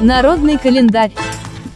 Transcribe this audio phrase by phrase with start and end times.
[0.00, 1.12] Народный календарь.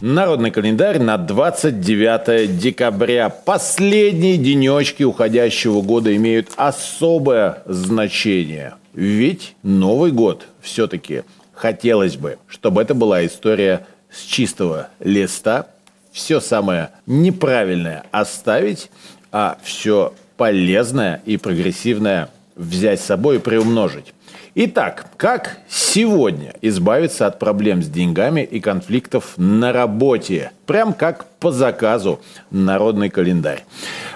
[0.01, 3.29] Народный календарь на 29 декабря.
[3.29, 8.75] Последние денечки уходящего года имеют особое значение.
[8.93, 11.23] Ведь Новый год все-таки
[11.53, 15.67] хотелось бы, чтобы это была история с чистого листа.
[16.11, 18.89] Все самое неправильное оставить,
[19.31, 24.13] а все полезное и прогрессивное взять с собой и приумножить.
[24.61, 30.51] Итак, как сегодня избавиться от проблем с деньгами и конфликтов на работе?
[30.65, 32.19] Прям как по заказу
[32.51, 33.63] народный календарь.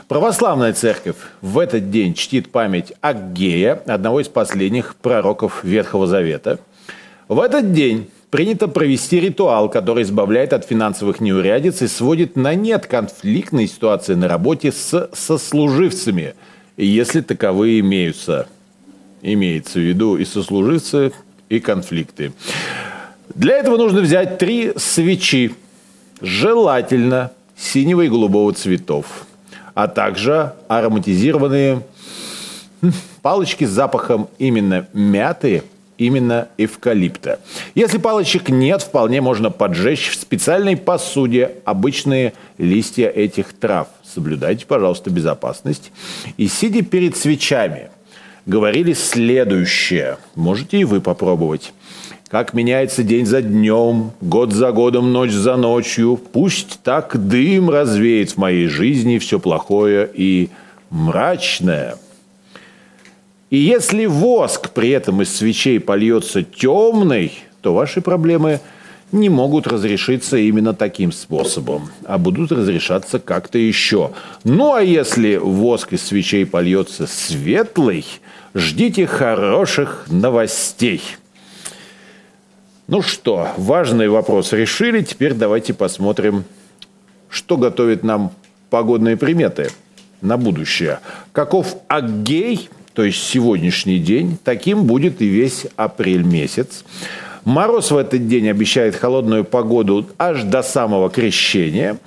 [0.09, 6.59] Православная церковь в этот день чтит память Аггея, одного из последних пророков Ветхого Завета.
[7.29, 12.85] В этот день принято провести ритуал, который избавляет от финансовых неурядиц и сводит на нет
[12.87, 16.33] конфликтные ситуации на работе с сослуживцами,
[16.75, 18.49] если таковые имеются–
[19.23, 21.13] имеется в виду и сослуживцы,
[21.49, 22.33] и конфликты.
[23.33, 25.55] Для этого нужно взять три свечи,
[26.21, 29.05] желательно синего и голубого цветов,
[29.73, 31.81] а также ароматизированные
[33.21, 35.63] палочки с запахом именно мяты,
[35.97, 37.39] именно эвкалипта.
[37.75, 43.87] Если палочек нет, вполне можно поджечь в специальной посуде обычные листья этих трав.
[44.03, 45.91] Соблюдайте, пожалуйста, безопасность.
[46.37, 47.89] И сидя перед свечами–
[48.45, 50.17] говорили следующее.
[50.35, 51.73] Можете и вы попробовать.
[52.27, 56.17] Как меняется день за днем, год за годом, ночь за ночью.
[56.17, 60.49] Пусть так дым развеет в моей жизни все плохое и
[60.89, 61.95] мрачное.
[63.51, 68.59] И если воск при этом из свечей польется темный, то ваши проблемы
[69.13, 74.11] не могут разрешиться именно таким способом, а будут разрешаться как-то еще.
[74.43, 78.05] Ну а если воск из свечей польется светлый–
[78.55, 81.01] Ждите хороших новостей.
[82.85, 85.01] Ну что, важный вопрос решили.
[85.01, 86.43] Теперь давайте посмотрим,
[87.29, 88.31] что готовит нам
[88.69, 89.71] погодные приметы
[90.21, 90.99] на будущее.
[91.31, 96.83] Каков Аггей, то есть сегодняшний день, таким будет и весь апрель месяц.
[97.45, 101.97] Мороз в этот день обещает холодную погоду аж до самого крещения.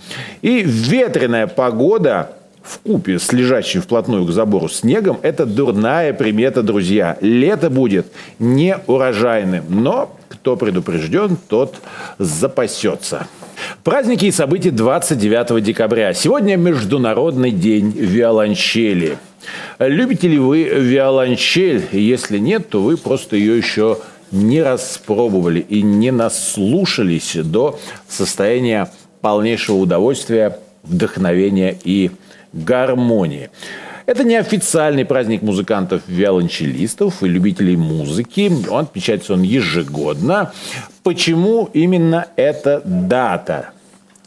[0.40, 2.32] И ветреная погода
[2.62, 7.16] в купе с лежащим вплотную к забору снегом– это дурная примета, друзья.
[7.20, 8.06] Лето будет
[8.38, 11.76] не урожайным, но кто предупрежден, тот
[12.18, 13.28] запасется.
[13.84, 16.12] Праздники и события 29 декабря.
[16.14, 19.18] Сегодня Международный день виолончели.
[19.78, 21.86] Любите ли вы виолончель?
[21.92, 23.98] Если нет, то вы просто ее еще
[24.30, 27.78] не распробовали и не наслушались до
[28.08, 32.10] состояния полнейшего удовольствия, вдохновения и
[32.52, 33.50] гармонии.
[34.06, 38.52] Это неофициальный праздник музыкантов-виолончелистов и любителей музыки.
[38.70, 40.52] Он отмечается он ежегодно.
[41.02, 43.70] Почему именно эта дата?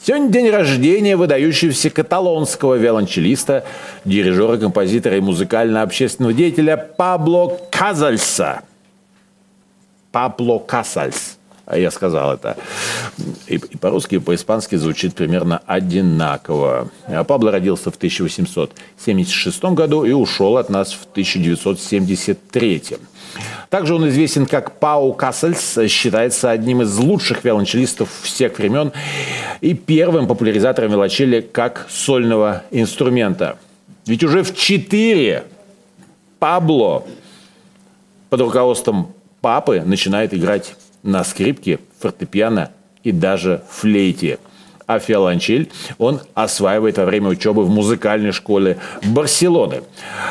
[0.02, 3.66] Сегодня день рождения выдающегося каталонского виолончелиста,
[4.06, 8.62] дирижера, композитора и музыкально-общественного деятеля Пабло Казальса.
[10.12, 11.40] Пабло Касальс
[11.78, 12.58] я сказал это.
[13.47, 16.90] И, и по-русски, и по-испански звучит примерно одинаково.
[17.08, 22.84] А Пабло родился в 1876 году и ушел от нас в 1973.
[23.69, 28.92] Также он известен как Пау Кассельс, считается одним из лучших виолончелистов всех времен
[29.62, 33.58] и первым популяризатором виолончели как сольного инструмента.
[34.08, 35.44] Ведь уже в четыре
[36.40, 37.06] Пабло
[38.30, 42.72] под руководством папы начинает играть на скрипке, фортепиано
[43.04, 44.40] и даже флейте.
[44.90, 45.70] А фиолончель
[46.00, 49.84] он осваивает во время учебы в музыкальной школе Барселоны.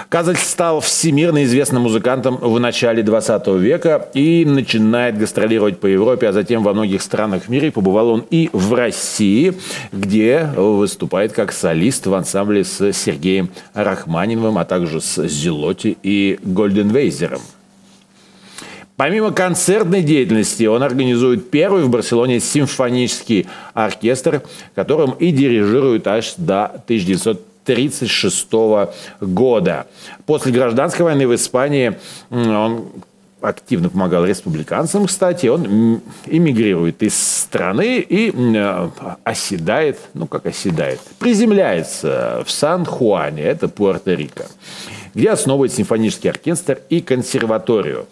[0.08, 6.32] Казаль стал всемирно известным музыкантом в начале 20 века и начинает гастролировать по Европе, а
[6.32, 7.70] затем во многих странах в мире.
[7.70, 9.54] Побывал он и в России,
[9.92, 17.42] где выступает как солист в ансамбле с Сергеем Рахманиновым, а также с Зелоти и Гольденвейзером.
[18.98, 24.42] Помимо концертной деятельности, он организует первый в Барселоне симфонический оркестр,
[24.74, 28.48] которым и дирижирует аж до 1936
[29.20, 29.86] года.
[30.26, 31.96] После гражданской войны в Испании
[32.28, 32.88] он
[33.40, 38.34] активно помогал республиканцам, кстати, он эмигрирует из страны и
[39.22, 44.46] оседает, ну как оседает, приземляется в Сан-Хуане, это Пуэрто-Рико,
[45.14, 48.06] где основывает симфонический оркестр и консерваторию.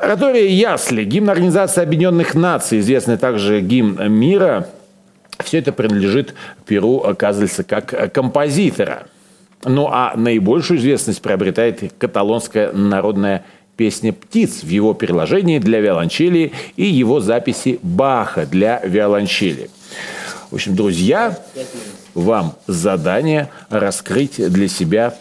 [0.00, 4.68] Оратория «Ясли», гимн Организации Объединенных Наций, известный также гимн мира,
[5.42, 6.34] все это принадлежит
[6.66, 9.08] Перу оказывается как композитора.
[9.64, 13.44] Ну а наибольшую известность приобретает каталонская народная
[13.76, 19.68] песня «Птиц» в его переложении для виолончели и его записи Баха для виолончели.
[20.50, 21.36] В общем, друзья,
[22.14, 25.14] вам задание раскрыть для себя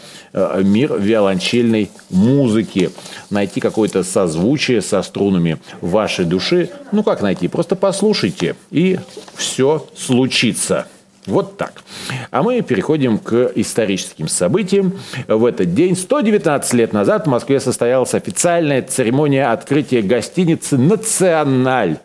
[0.63, 2.91] мир виолончельной музыки,
[3.29, 6.69] найти какое-то созвучие со струнами вашей души.
[6.91, 7.47] Ну, как найти?
[7.47, 8.99] Просто послушайте, и
[9.35, 10.87] все случится.
[11.25, 11.83] Вот так.
[12.31, 14.93] А мы переходим к историческим событиям.
[15.27, 21.97] В этот день, 119 лет назад, в Москве состоялась официальная церемония открытия гостиницы «Националь»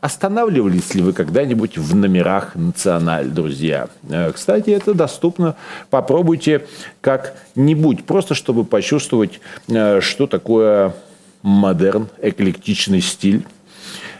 [0.00, 3.88] Останавливались ли вы когда-нибудь в номерах «Националь», друзья?
[4.08, 5.56] Э, кстати, это доступно.
[5.90, 6.66] Попробуйте
[7.00, 10.94] как-нибудь, просто чтобы почувствовать, э, что такое
[11.42, 13.44] модерн, эклектичный стиль.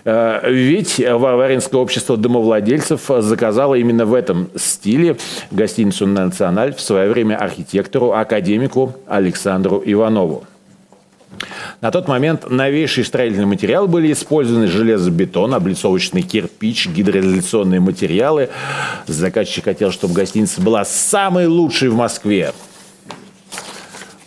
[0.05, 5.17] Э, ведь Варваринское общество домовладельцев заказало именно в этом стиле
[5.53, 10.45] гостиницу «Националь» в свое время архитектору, академику Александру Иванову.
[11.81, 18.51] На тот момент новейшие строительные материалы были использованы железобетон, облицовочный кирпич, гидроизоляционные материалы.
[19.07, 22.53] Заказчик хотел, чтобы гостиница была самой лучшей в Москве.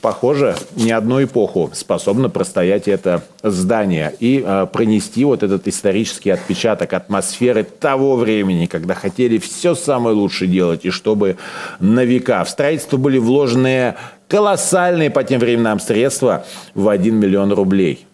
[0.02, 6.94] Похоже, ни одну эпоху способно простоять это здание и э, пронести вот этот исторический отпечаток
[6.94, 11.38] атмосферы того времени, когда хотели все самое лучшее делать, и чтобы
[11.80, 13.94] на века в строительство были вложены
[14.32, 18.08] колоссальные по тем временам средства в 1 миллион рублей.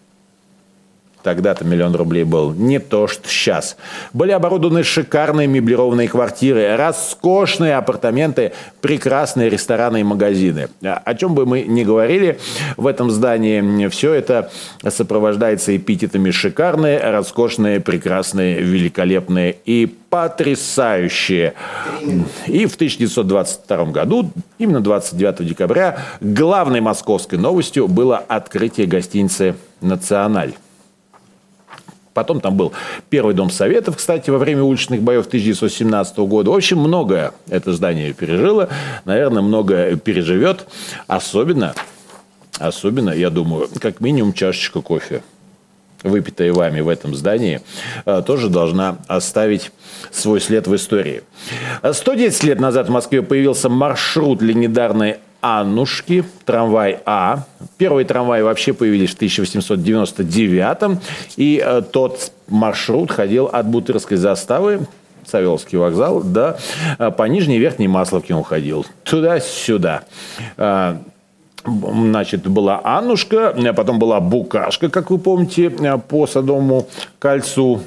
[1.22, 3.76] Тогда-то миллион рублей был не то, что сейчас.
[4.12, 10.68] Были оборудованы шикарные меблированные квартиры, роскошные апартаменты, прекрасные рестораны и магазины.
[10.82, 12.38] О чем бы мы ни говорили
[12.76, 14.50] в этом здании, все это
[14.88, 21.54] сопровождается эпитетами шикарные, роскошные, прекрасные, великолепные и потрясающие.
[22.46, 30.54] И в 1922 году, именно 29 декабря, главной московской новостью было открытие гостиницы «Националь».
[32.18, 32.72] Потом там был
[33.10, 36.50] первый дом советов, кстати, во время уличных боев 1917 года.
[36.50, 38.68] В общем, многое это здание пережило.
[39.04, 40.66] Наверное, многое переживет.
[41.06, 41.74] Особенно,
[42.58, 45.22] особенно, я думаю, как минимум чашечка кофе
[46.02, 47.60] выпитая вами в этом здании,
[48.04, 49.70] э, тоже должна оставить
[50.10, 51.22] свой след в истории.
[51.88, 57.44] 110 лет назад в Москве появился маршрут легендарной Аннушки, трамвай А.
[57.76, 61.00] Первые трамваи вообще появились в 1899
[61.36, 64.86] и э, тот маршрут ходил от Бутырской заставы
[65.24, 66.56] Савеловский вокзал, да,
[66.98, 68.84] э, по Нижней и Верхней Масловке он ходил.
[69.04, 70.02] Туда-сюда.
[70.56, 70.96] Э,
[71.64, 75.70] значит, была Аннушка, потом была Букашка, как вы помните,
[76.08, 76.88] по Садовому
[77.18, 77.80] кольцу.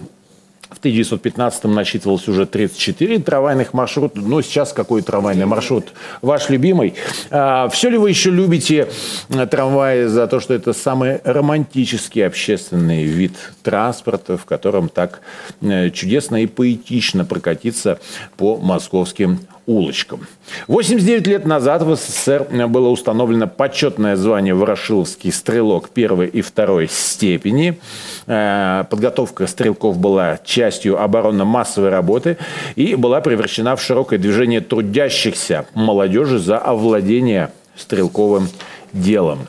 [0.82, 4.20] В 1915 насчитывалось уже 34 трамвайных маршрута.
[4.20, 5.94] Но сейчас какой трамвайный маршрут
[6.24, 6.96] ваш любимый?
[7.30, 8.90] А, все ли вы еще любите
[9.30, 15.22] э, трамваи за то, что это самый романтический общественный вид транспорта, в котором так
[15.62, 18.00] э, чудесно и поэтично прокатиться
[18.36, 20.28] по московским улочкам.
[20.68, 27.80] 89 лет назад в СССР было установлено почетное звание «Ворошиловский стрелок» первой и второй степени.
[28.28, 32.38] Э, подготовка стрелков была частью оборонно-массовой работы
[32.76, 38.50] и была превращена в широкое движение трудящихся молодежи за овладение стрелковым
[38.94, 39.48] делом.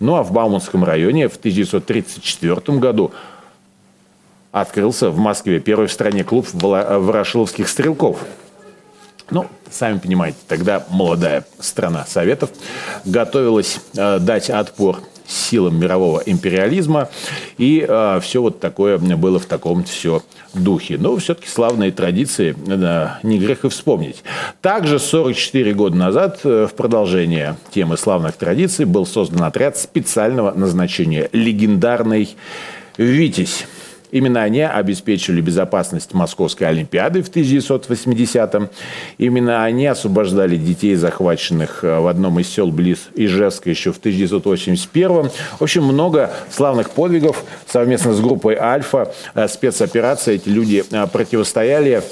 [0.00, 3.12] Ну а в Бауманском районе в 1934 году
[4.52, 8.20] открылся в Москве первый в стране клуб ворошиловских стрелков–
[9.30, 12.50] ну, сами понимаете, тогда молодая страна Советов
[13.04, 17.10] готовилась э, дать отпор силам мирового империализма,
[17.58, 20.22] и э, все вот такое было в таком все
[20.54, 20.96] духе.
[20.98, 24.22] Но все-таки славные традиции, э, не грех и вспомнить.
[24.62, 31.28] Также 44 года назад, э, в продолжение темы славных традиций, был создан отряд специального назначения
[31.32, 32.36] «Легендарный
[32.96, 33.66] Витязь».
[34.10, 38.68] Именно они обеспечили безопасность Московской Олимпиады в 1980-м.
[39.18, 45.30] Именно они освобождали детей, захваченных э, в одном из сел близ Ижевска еще в 1981-м.
[45.58, 49.12] В общем, много славных подвигов совместно с группой «Альфа».
[49.34, 52.02] Э, спецоперации эти люди э, противостояли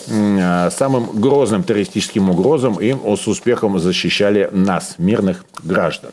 [0.71, 6.11] самым грозным террористическим угрозам и с успехом защищали нас, мирных граждан.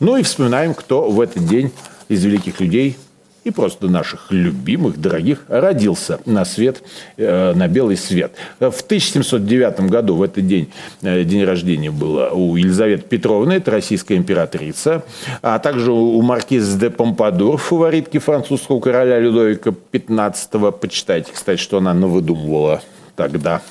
[0.00, 1.72] Ну и вспоминаем, кто в этот день
[2.08, 2.96] из великих людей
[3.44, 6.82] и просто наших любимых, дорогих, родился на свет,
[7.16, 8.32] э, на белый свет.
[8.58, 10.72] В 1709 году, в этот день,
[11.02, 15.04] э, день рождения было у Елизаветы Петровны, это российская императрица,
[15.42, 20.72] а также у маркизы де Помпадур, фаворитки французского короля Людовика XV.
[20.72, 22.82] Почитайте, кстати, что она навыдумывала
[23.16, 23.62] тогда.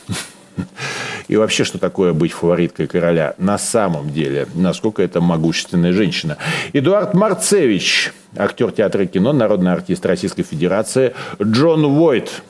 [1.27, 3.35] И вообще, что такое быть фавориткой короля?
[3.37, 6.37] На самом деле, насколько это могущественная женщина.
[6.73, 12.43] Эдуард Марцевич, актер театра и кино, народный артист Российской Федерации, Джон Войт,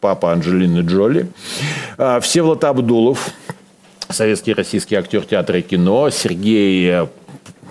[0.00, 1.30] папа Анджелины Джоли,
[1.98, 3.30] а, Всеволод Абдулов,
[4.08, 7.08] советский российский актер театра и кино, Сергей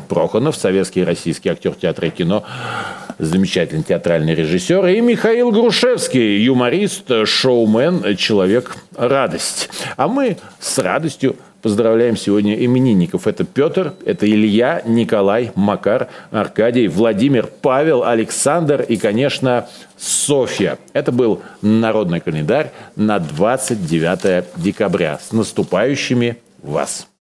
[0.08, 2.44] Прохонов, советский российский актер театра и кино,
[3.20, 9.70] замечательный театральный режиссер, и Михаил Грушевский, юморист, шоумен, человек радость.
[9.98, 13.28] А мы с радостью поздравляем сегодня именинников.
[13.28, 20.78] Это Петр, это Илья, Николай, Макар, Аркадий, Владимир, Павел, Александр и, конечно, Софья.
[20.94, 25.20] Это был народный календарь на 29 декабря.
[25.22, 27.10] С наступающими вас!